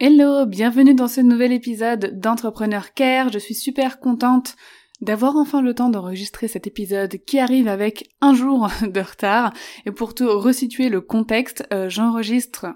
[0.00, 3.30] Hello, bienvenue dans ce nouvel épisode d'Entrepreneur Care.
[3.30, 4.56] Je suis super contente
[5.00, 9.52] d'avoir enfin le temps d'enregistrer cet épisode qui arrive avec un jour de retard.
[9.86, 12.66] Et pour te resituer le contexte, euh, j'enregistre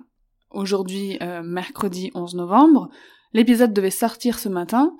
[0.53, 2.89] aujourd'hui euh, mercredi 11 novembre.
[3.33, 4.95] L'épisode devait sortir ce matin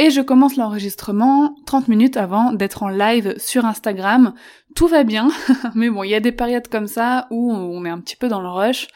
[0.00, 4.34] et je commence l'enregistrement 30 minutes avant d'être en live sur Instagram.
[4.74, 5.30] Tout va bien,
[5.76, 8.26] mais bon, il y a des périodes comme ça où on est un petit peu
[8.26, 8.88] dans le rush.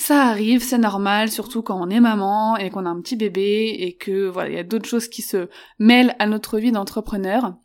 [0.00, 3.76] Ça arrive, c'est normal, surtout quand on est maman et qu'on a un petit bébé
[3.80, 5.48] et que voilà, il y a d'autres choses qui se
[5.80, 7.56] mêlent à notre vie d'entrepreneur.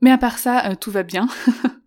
[0.00, 1.28] Mais à part ça, euh, tout va bien.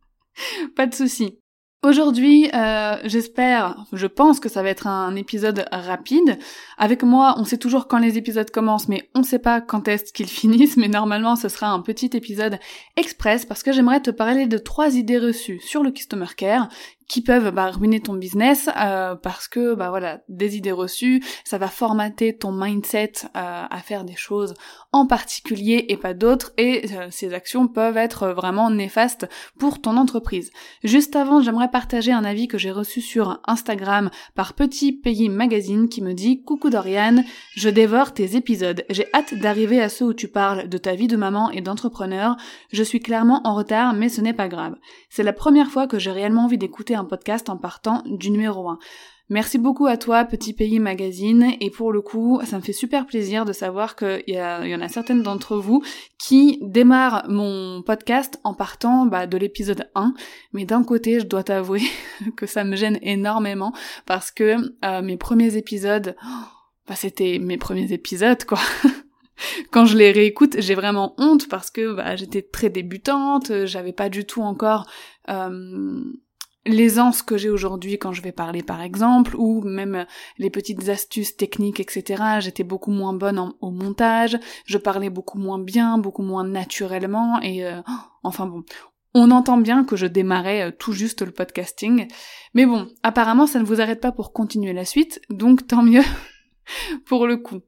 [0.76, 1.38] Pas de souci.
[1.82, 6.38] Aujourd'hui, euh, j'espère, je pense que ça va être un épisode rapide.
[6.78, 10.12] Avec moi, on sait toujours quand les épisodes commencent, mais on sait pas quand est-ce
[10.12, 10.76] qu'ils finissent.
[10.76, 12.58] Mais normalement, ce sera un petit épisode
[12.98, 16.70] express parce que j'aimerais te parler de trois idées reçues sur le customer care
[17.10, 21.58] qui peuvent bah, ruiner ton business euh, parce que bah voilà des idées reçues ça
[21.58, 24.54] va formater ton mindset euh, à faire des choses
[24.94, 29.98] en particulier et pas d'autres et euh, ces actions peuvent être vraiment néfastes pour ton
[29.98, 30.52] entreprise.
[30.84, 35.90] Juste avant j'aimerais partager un avis que j'ai reçu sur Instagram par Petit Pays Magazine
[35.90, 37.24] qui me dit coucou Dorian
[37.56, 38.86] je dévore tes épisodes.
[38.90, 42.38] J'ai hâte d'arriver à ceux où tu parles de ta vie de maman et d'entrepreneur.
[42.72, 44.76] Je suis clairement en retard mais ce n'est pas grave.
[45.10, 48.70] C'est la première fois que j'ai réellement envie d'écouter un podcast en partant du numéro
[48.70, 48.78] 1.
[49.32, 53.06] Merci beaucoup à toi, Petit Pays Magazine, et pour le coup, ça me fait super
[53.06, 55.84] plaisir de savoir qu'il y, y, en a certaines d'entre vous
[56.18, 60.16] qui démarrent mon podcast en partant bah, de l'épisode 1,
[60.54, 61.84] mais d'un côté, je dois t'avouer
[62.38, 63.72] que ça me gêne énormément,
[64.08, 66.16] parce que euh, mes premiers épisodes,
[66.88, 68.60] bah, c'était mes premiers épisodes, quoi.
[69.72, 74.10] quand je les réécoute, j'ai vraiment honte parce que bah, j'étais très débutante, j'avais pas
[74.10, 74.88] du tout encore
[75.30, 76.04] euh,
[76.70, 80.06] l'aisance que j'ai aujourd'hui quand je vais parler par exemple, ou même
[80.38, 82.24] les petites astuces techniques, etc.
[82.40, 87.66] J'étais beaucoup moins bonne au montage, je parlais beaucoup moins bien, beaucoup moins naturellement, et
[87.66, 87.82] euh,
[88.24, 88.64] enfin bon,
[89.14, 92.08] on entend bien que je démarrais euh, tout juste le podcasting,
[92.54, 96.04] mais bon, apparemment ça ne vous arrête pas pour continuer la suite, donc tant mieux
[97.06, 97.62] pour le coup.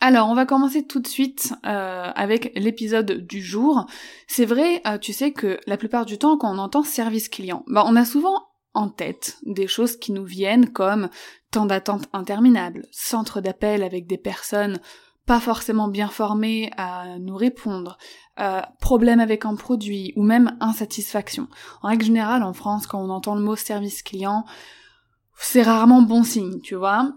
[0.00, 3.86] Alors, on va commencer tout de suite euh, avec l'épisode du jour.
[4.26, 7.64] C'est vrai, euh, tu sais que la plupart du temps, quand on entend service client,
[7.68, 11.08] bah, on a souvent en tête des choses qui nous viennent comme
[11.50, 14.78] temps d'attente interminable, centre d'appel avec des personnes
[15.26, 17.98] pas forcément bien formées à nous répondre,
[18.40, 21.48] euh, problème avec un produit ou même insatisfaction.
[21.82, 24.44] En règle générale, en France, quand on entend le mot service client,
[25.36, 27.12] c'est rarement bon signe, tu vois.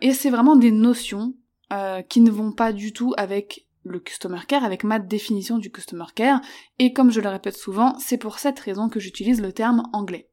[0.00, 1.34] et c'est vraiment des notions
[1.74, 5.70] euh, qui ne vont pas du tout avec le customer care, avec ma définition du
[5.70, 6.40] customer care,
[6.78, 10.30] et comme je le répète souvent, c'est pour cette raison que j'utilise le terme anglais.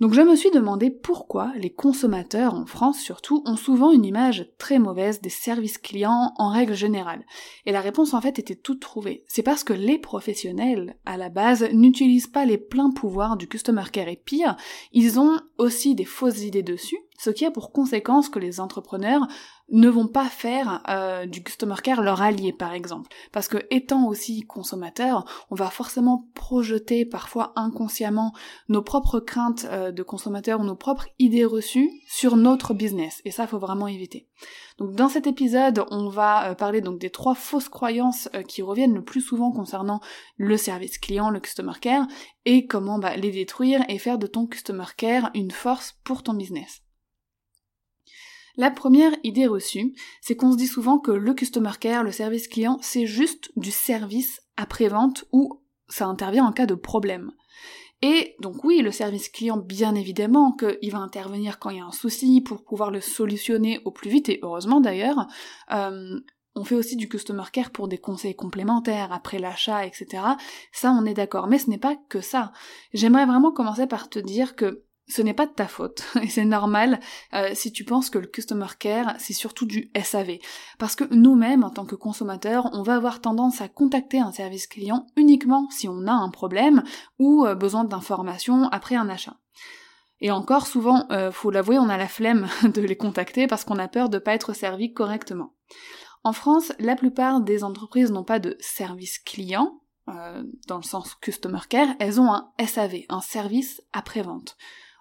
[0.00, 4.50] Donc je me suis demandé pourquoi les consommateurs, en France surtout, ont souvent une image
[4.58, 7.24] très mauvaise des services clients en règle générale.
[7.64, 9.24] Et la réponse en fait était toute trouvée.
[9.28, 13.84] C'est parce que les professionnels, à la base, n'utilisent pas les pleins pouvoirs du customer
[13.92, 14.56] care et pire,
[14.92, 19.26] ils ont aussi des fausses idées dessus, ce qui a pour conséquence que les entrepreneurs
[19.70, 23.08] ne vont pas faire euh, du customer care leur allié par exemple.
[23.32, 28.32] Parce que étant aussi consommateurs, on va forcément projeter parfois inconsciemment
[28.68, 33.22] nos propres craintes euh, de consommateurs ou nos propres idées reçues sur notre business.
[33.24, 34.28] Et ça, faut vraiment éviter.
[34.78, 38.94] Donc dans cet épisode, on va euh, parler donc des trois fausses croyances qui reviennent
[38.94, 40.00] le plus souvent concernant
[40.36, 42.06] le service client, le customer care,
[42.44, 46.34] et comment bah, les détruire et faire de ton customer care une force pour ton
[46.34, 46.83] business.
[48.56, 52.48] La première idée reçue, c'est qu'on se dit souvent que le customer care, le service
[52.48, 57.32] client, c'est juste du service après-vente où ça intervient en cas de problème.
[58.02, 61.86] Et donc oui, le service client, bien évidemment, qu'il va intervenir quand il y a
[61.86, 65.26] un souci pour pouvoir le solutionner au plus vite, et heureusement d'ailleurs,
[65.72, 66.20] euh,
[66.54, 70.22] on fait aussi du customer care pour des conseils complémentaires après l'achat, etc.
[70.72, 71.48] Ça, on est d'accord.
[71.48, 72.52] Mais ce n'est pas que ça.
[72.92, 76.44] J'aimerais vraiment commencer par te dire que ce n'est pas de ta faute, et c'est
[76.44, 77.00] normal
[77.34, 80.38] euh, si tu penses que le customer care, c'est surtout du SAV.
[80.78, 84.66] Parce que nous-mêmes, en tant que consommateurs, on va avoir tendance à contacter un service
[84.66, 86.82] client uniquement si on a un problème
[87.18, 89.36] ou euh, besoin d'informations après un achat.
[90.20, 93.78] Et encore, souvent, euh, faut l'avouer, on a la flemme de les contacter parce qu'on
[93.78, 95.54] a peur de pas être servi correctement.
[96.22, 101.60] En France, la plupart des entreprises n'ont pas de service client, dans le sens customer
[101.68, 104.56] care, elles ont un SAV, un service après-vente.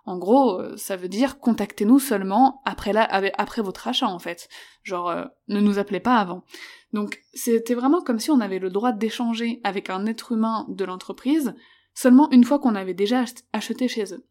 [0.06, 3.04] En gros, euh, ça veut dire contactez-nous seulement après, la,
[3.38, 4.50] après votre achat en fait.
[4.84, 6.44] Genre, euh, ne nous appelez pas avant.
[6.92, 10.86] Donc c'était vraiment comme si on avait le droit d'échanger avec un être humain de
[10.86, 11.56] l'entreprise
[11.94, 13.24] seulement une fois qu'on avait déjà
[13.54, 14.26] acheté chez eux.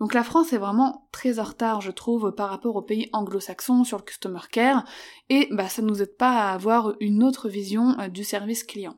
[0.00, 3.84] Donc la France est vraiment très en retard, je trouve, par rapport aux pays anglo-saxons
[3.84, 4.84] sur le customer care,
[5.28, 8.96] et bah ça nous aide pas à avoir une autre vision euh, du service client.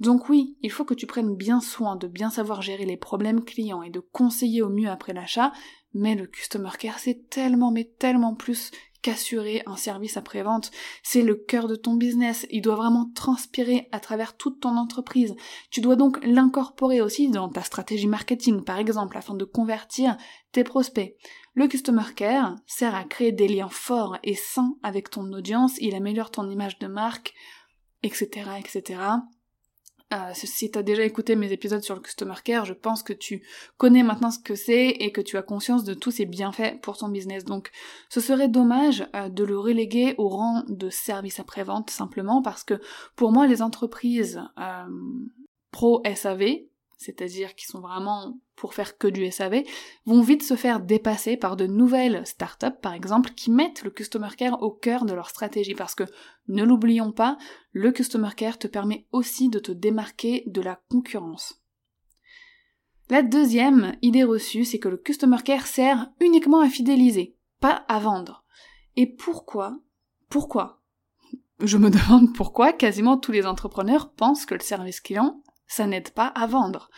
[0.00, 3.44] Donc oui, il faut que tu prennes bien soin de bien savoir gérer les problèmes
[3.44, 5.52] clients et de conseiller au mieux après l'achat,
[5.92, 8.70] mais le customer care c'est tellement mais tellement plus
[9.04, 10.70] qu'assurer un service après-vente.
[11.02, 12.46] C'est le cœur de ton business.
[12.50, 15.36] Il doit vraiment transpirer à travers toute ton entreprise.
[15.70, 20.16] Tu dois donc l'incorporer aussi dans ta stratégie marketing, par exemple, afin de convertir
[20.52, 21.14] tes prospects.
[21.52, 25.76] Le customer care sert à créer des liens forts et sains avec ton audience.
[25.80, 27.34] Il améliore ton image de marque,
[28.02, 29.00] etc., etc.
[30.12, 33.42] Euh, si tu déjà écouté mes épisodes sur le Customer Care, je pense que tu
[33.78, 36.96] connais maintenant ce que c'est et que tu as conscience de tous ces bienfaits pour
[36.96, 37.44] ton business.
[37.44, 37.70] Donc
[38.10, 42.80] ce serait dommage euh, de le reléguer au rang de service après-vente simplement parce que
[43.16, 44.84] pour moi les entreprises euh,
[45.70, 46.58] pro SAV,
[46.98, 49.64] c'est-à-dire qui sont vraiment pour faire que du SAV,
[50.06, 54.28] vont vite se faire dépasser par de nouvelles startups, par exemple, qui mettent le Customer
[54.36, 56.04] Care au cœur de leur stratégie, parce que,
[56.48, 57.36] ne l'oublions pas,
[57.72, 61.60] le Customer Care te permet aussi de te démarquer de la concurrence.
[63.10, 67.98] La deuxième idée reçue, c'est que le Customer Care sert uniquement à fidéliser, pas à
[67.98, 68.44] vendre.
[68.96, 69.78] Et pourquoi
[70.30, 70.80] Pourquoi?
[71.60, 76.10] Je me demande pourquoi quasiment tous les entrepreneurs pensent que le service client ça n'aide
[76.10, 76.90] pas à vendre.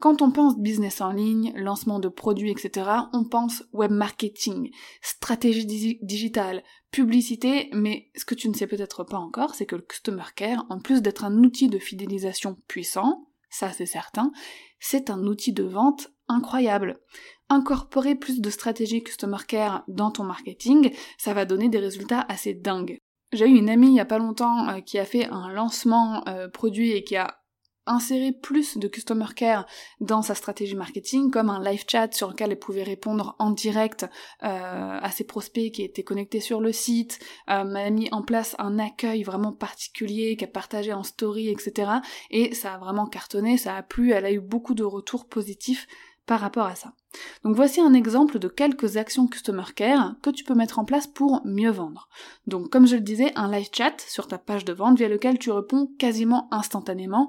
[0.00, 5.66] Quand on pense business en ligne, lancement de produits, etc., on pense web marketing, stratégie
[6.02, 10.24] digitale, publicité, mais ce que tu ne sais peut-être pas encore, c'est que le Customer
[10.36, 14.32] Care, en plus d'être un outil de fidélisation puissant, ça c'est certain,
[14.78, 17.00] c'est un outil de vente incroyable.
[17.48, 22.52] Incorporer plus de stratégie Customer Care dans ton marketing, ça va donner des résultats assez
[22.54, 22.98] dingues.
[23.32, 26.26] J'ai eu une amie il y a pas longtemps euh, qui a fait un lancement
[26.28, 27.38] euh, produit et qui a
[27.86, 29.66] insérer plus de customer care
[30.00, 34.04] dans sa stratégie marketing, comme un live chat sur lequel elle pouvait répondre en direct
[34.42, 37.18] euh, à ses prospects qui étaient connectés sur le site,
[37.50, 41.90] euh, m'a mis en place un accueil vraiment particulier qu'elle partagé en story, etc.
[42.30, 45.86] Et ça a vraiment cartonné, ça a plu, elle a eu beaucoup de retours positifs
[46.26, 46.92] par rapport à ça.
[47.44, 51.06] Donc voici un exemple de quelques actions Customer Care que tu peux mettre en place
[51.06, 52.08] pour mieux vendre.
[52.46, 55.38] Donc comme je le disais, un live chat sur ta page de vente via lequel
[55.38, 57.28] tu réponds quasiment instantanément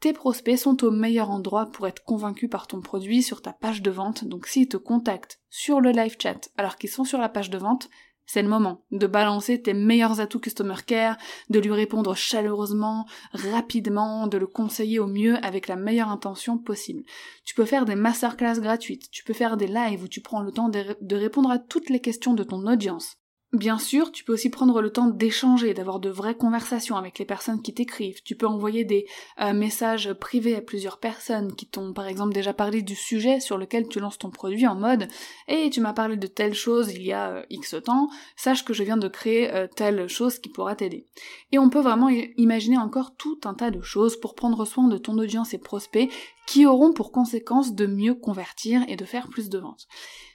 [0.00, 3.82] tes prospects sont au meilleur endroit pour être convaincus par ton produit sur ta page
[3.82, 4.24] de vente.
[4.24, 7.58] Donc s'ils te contactent sur le live chat alors qu'ils sont sur la page de
[7.58, 7.88] vente,
[8.26, 11.16] c'est le moment de balancer tes meilleurs atouts Customer Care,
[11.48, 17.04] de lui répondre chaleureusement, rapidement, de le conseiller au mieux avec la meilleure intention possible.
[17.44, 20.50] Tu peux faire des masterclass gratuites, tu peux faire des lives où tu prends le
[20.50, 23.16] temps de, répondre à toutes les questions de ton audience.
[23.56, 27.24] Bien sûr, tu peux aussi prendre le temps d'échanger, d'avoir de vraies conversations avec les
[27.24, 28.22] personnes qui t'écrivent.
[28.22, 29.06] Tu peux envoyer des
[29.40, 33.56] euh, messages privés à plusieurs personnes qui t'ont par exemple déjà parlé du sujet sur
[33.56, 35.08] lequel tu lances ton produit en mode
[35.48, 38.74] et tu m'as parlé de telle chose il y a euh, X temps, sache que
[38.74, 41.06] je viens de créer euh, telle chose qui pourra t'aider.
[41.50, 44.98] Et on peut vraiment imaginer encore tout un tas de choses pour prendre soin de
[44.98, 46.10] ton audience et prospects
[46.46, 49.86] qui auront pour conséquence de mieux convertir et de faire plus de ventes.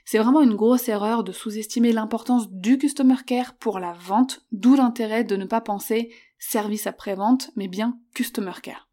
[0.04, 4.74] C'est vraiment une grosse erreur de sous-estimer l'importance du customer care pour la vente, d'où
[4.74, 8.88] l'intérêt de ne pas penser service après-vente, mais bien customer care.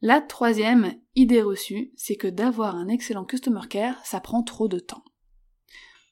[0.00, 4.80] La troisième idée reçue, c'est que d'avoir un excellent customer care, ça prend trop de
[4.80, 5.04] temps.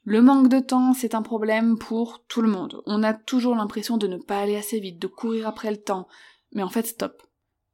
[0.05, 2.83] Le manque de temps, c'est un problème pour tout le monde.
[2.87, 6.07] On a toujours l'impression de ne pas aller assez vite, de courir après le temps.
[6.53, 7.23] Mais en fait, stop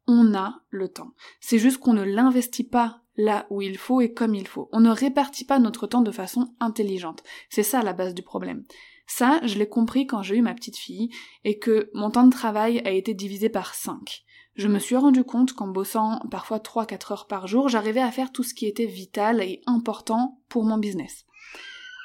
[0.06, 1.12] on a le temps.
[1.40, 4.68] C'est juste qu'on ne l'investit pas là où il faut et comme il faut.
[4.72, 7.22] On ne répartit pas notre temps de façon intelligente.
[7.50, 8.64] C'est ça la base du problème.
[9.06, 11.10] Ça, je l'ai compris quand j'ai eu ma petite fille
[11.44, 14.24] et que mon temps de travail a été divisé par 5.
[14.56, 18.32] Je me suis rendu compte qu'en bossant parfois 3-4 heures par jour, j'arrivais à faire
[18.32, 21.26] tout ce qui était vital et important pour mon business.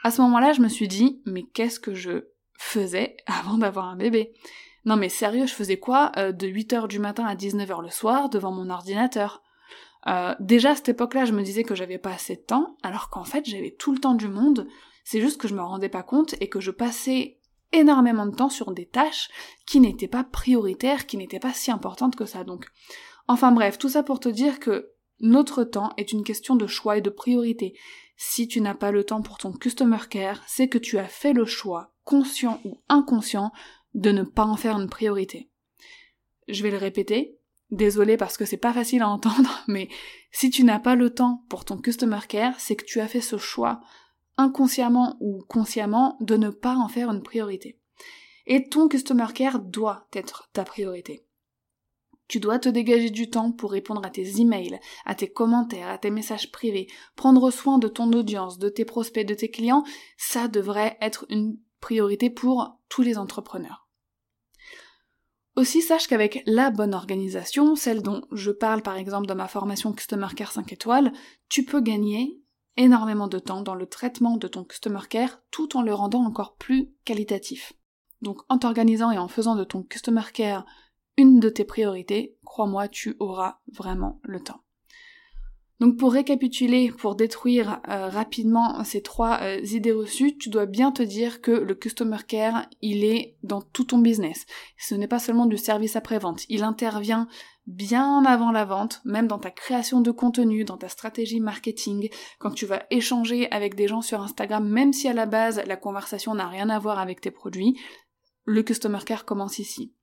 [0.03, 2.27] À ce moment-là, je me suis dit, mais qu'est-ce que je
[2.57, 4.33] faisais avant d'avoir un bébé?
[4.85, 8.29] Non mais sérieux, je faisais quoi euh, de 8h du matin à 19h le soir
[8.29, 9.43] devant mon ordinateur?
[10.07, 13.09] Euh, Déjà à cette époque-là, je me disais que j'avais pas assez de temps, alors
[13.09, 14.67] qu'en fait j'avais tout le temps du monde,
[15.03, 17.37] c'est juste que je me rendais pas compte et que je passais
[17.71, 19.29] énormément de temps sur des tâches
[19.65, 22.43] qui n'étaient pas prioritaires, qui n'étaient pas si importantes que ça.
[22.43, 22.67] Donc,
[23.27, 26.97] enfin bref, tout ça pour te dire que notre temps est une question de choix
[26.97, 27.77] et de priorité.
[28.17, 31.33] Si tu n'as pas le temps pour ton customer care, c'est que tu as fait
[31.33, 33.51] le choix, conscient ou inconscient,
[33.93, 35.49] de ne pas en faire une priorité.
[36.47, 37.37] Je vais le répéter,
[37.71, 39.89] désolé parce que c'est pas facile à entendre, mais
[40.31, 43.21] si tu n'as pas le temps pour ton customer care, c'est que tu as fait
[43.21, 43.81] ce choix,
[44.37, 47.79] inconsciemment ou consciemment, de ne pas en faire une priorité.
[48.47, 51.25] Et ton customer care doit être ta priorité.
[52.27, 55.97] Tu dois te dégager du temps pour répondre à tes emails, à tes commentaires, à
[55.97, 59.83] tes messages privés, prendre soin de ton audience, de tes prospects, de tes clients.
[60.17, 63.80] Ça devrait être une priorité pour tous les entrepreneurs.
[65.55, 69.91] Aussi, sache qu'avec la bonne organisation, celle dont je parle par exemple dans ma formation
[69.91, 71.11] Customer Care 5 étoiles,
[71.49, 72.41] tu peux gagner
[72.77, 76.55] énormément de temps dans le traitement de ton Customer Care tout en le rendant encore
[76.55, 77.73] plus qualitatif.
[78.21, 80.65] Donc en t'organisant et en faisant de ton Customer Care
[81.17, 84.63] une de tes priorités, crois-moi, tu auras vraiment le temps.
[85.81, 90.91] Donc pour récapituler, pour détruire euh, rapidement ces trois euh, idées reçues, tu dois bien
[90.91, 94.45] te dire que le customer care, il est dans tout ton business.
[94.77, 97.27] Ce n'est pas seulement du service après-vente, il intervient
[97.65, 102.51] bien avant la vente, même dans ta création de contenu, dans ta stratégie marketing, quand
[102.51, 106.35] tu vas échanger avec des gens sur Instagram, même si à la base la conversation
[106.35, 107.75] n'a rien à voir avec tes produits,
[108.45, 109.95] le customer care commence ici.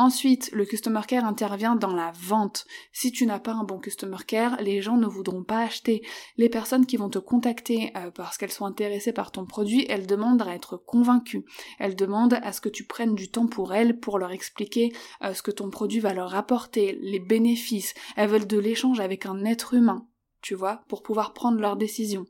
[0.00, 2.66] Ensuite, le customer care intervient dans la vente.
[2.92, 6.06] Si tu n'as pas un bon customer care, les gens ne voudront pas acheter.
[6.36, 10.06] Les personnes qui vont te contacter euh, parce qu'elles sont intéressées par ton produit, elles
[10.06, 11.44] demandent à être convaincues.
[11.80, 14.92] Elles demandent à ce que tu prennes du temps pour elles pour leur expliquer
[15.24, 17.94] euh, ce que ton produit va leur apporter, les bénéfices.
[18.16, 20.06] Elles veulent de l'échange avec un être humain,
[20.42, 22.26] tu vois, pour pouvoir prendre leurs décisions.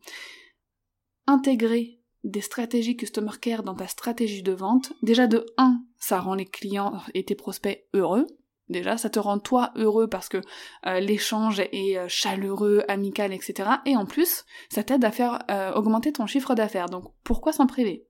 [1.27, 6.35] Intégrer des stratégies Customer Care dans ta stratégie de vente, déjà de 1, ça rend
[6.35, 8.27] les clients et tes prospects heureux.
[8.69, 10.43] Déjà, ça te rend toi heureux parce que
[10.87, 13.71] euh, l'échange est euh, chaleureux, amical, etc.
[13.87, 16.91] Et en plus, ça t'aide à faire euh, augmenter ton chiffre d'affaires.
[16.91, 18.07] Donc pourquoi s'en priver?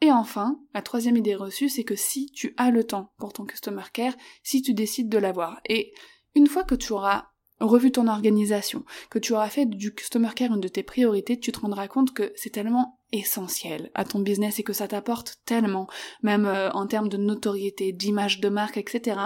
[0.00, 3.44] Et enfin, la troisième idée reçue, c'est que si tu as le temps pour ton
[3.44, 5.92] customer care, si tu décides de l'avoir, et
[6.34, 7.29] une fois que tu auras
[7.60, 11.52] revu ton organisation, que tu auras fait du customer care une de tes priorités, tu
[11.52, 15.88] te rendras compte que c'est tellement essentiel à ton business et que ça t'apporte tellement,
[16.22, 19.18] même euh, en termes de notoriété, d'image de marque, etc.,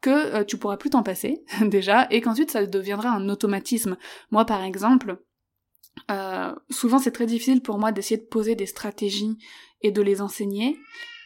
[0.00, 3.96] que euh, tu pourras plus t'en passer déjà et qu'ensuite ça deviendra un automatisme.
[4.30, 5.18] Moi par exemple,
[6.10, 9.38] euh, souvent c'est très difficile pour moi d'essayer de poser des stratégies
[9.80, 10.76] et de les enseigner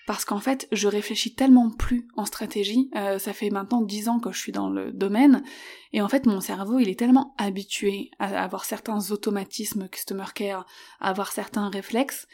[0.08, 2.88] parce qu'en fait, je réfléchis tellement plus en stratégie.
[2.96, 5.44] Euh, ça fait maintenant dix ans que je suis dans le domaine,
[5.92, 10.64] et en fait, mon cerveau, il est tellement habitué à avoir certains automatismes customer care,
[10.98, 12.26] à avoir certains réflexes,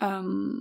[0.00, 0.58] euh,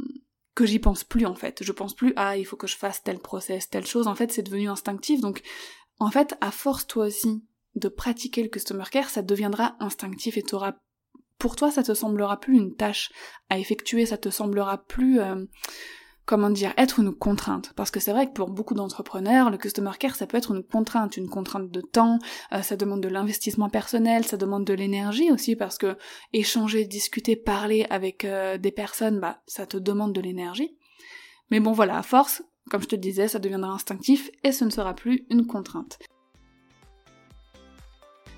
[0.56, 1.64] que j'y pense plus en fait.
[1.64, 4.08] Je pense plus ah il faut que je fasse tel process, telle chose.
[4.08, 5.22] En fait, c'est devenu instinctif.
[5.22, 5.44] Donc,
[6.00, 7.46] en fait, à force toi aussi
[7.76, 10.74] de pratiquer le customer care, ça deviendra instinctif et t'auras
[11.40, 13.10] pour toi, ça te semblera plus une tâche
[13.50, 15.46] à effectuer, ça te semblera plus euh,
[16.28, 17.72] comment dire, être une contrainte.
[17.76, 20.62] Parce que c'est vrai que pour beaucoup d'entrepreneurs, le customer care, ça peut être une
[20.62, 22.20] contrainte, une contrainte de temps,
[22.52, 25.98] euh, ça demande de l'investissement personnel, ça demande de l'énergie aussi, parce que
[26.34, 30.78] échanger, discuter, parler avec euh, des personnes, bah, ça te demande de l'énergie.
[31.50, 34.70] Mais bon voilà, à force, comme je te disais, ça deviendra instinctif et ce ne
[34.70, 35.98] sera plus une contrainte.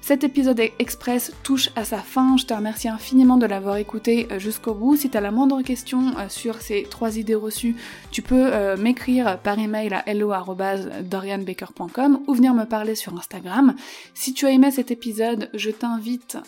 [0.09, 2.35] Cet épisode express touche à sa fin.
[2.35, 4.95] Je te remercie infiniment de l'avoir écouté euh, jusqu'au bout.
[4.95, 7.75] Si tu as la moindre question euh, sur ces trois idées reçues,
[8.09, 13.75] tu peux euh, m'écrire par email à hello.dorianbaker.com ou venir me parler sur Instagram.
[14.15, 16.39] Si tu as aimé cet épisode, je t'invite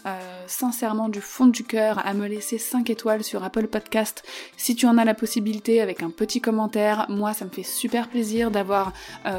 [0.48, 4.24] sincèrement du fond du cœur à me laisser 5 étoiles sur Apple Podcast
[4.58, 7.06] si tu en as la possibilité avec un petit commentaire.
[7.10, 8.92] Moi, ça me fait super plaisir d'avoir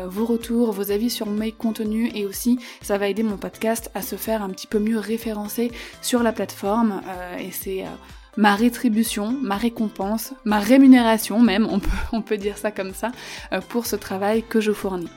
[0.07, 4.03] vos retours, vos avis sur mes contenus et aussi ça va aider mon podcast à
[4.03, 7.89] se faire un petit peu mieux référencer sur la plateforme euh, et c'est euh,
[8.37, 13.13] ma rétribution, ma récompense, ma rémunération même, on peut, on peut dire ça comme ça,
[13.53, 15.09] euh, pour ce travail que je fournis.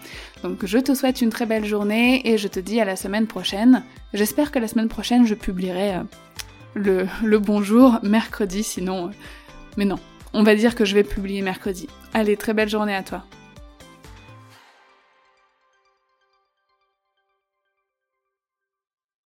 [0.43, 3.27] Donc je te souhaite une très belle journée et je te dis à la semaine
[3.27, 3.83] prochaine.
[4.13, 6.01] J'espère que la semaine prochaine je publierai
[6.73, 9.11] le, le bonjour mercredi, sinon...
[9.77, 9.99] mais non,
[10.33, 11.87] on va dire que je vais publier mercredi.
[12.13, 13.23] Allez, très belle journée à toi.